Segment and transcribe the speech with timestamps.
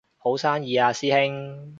[0.17, 1.69] 好生意啊師兄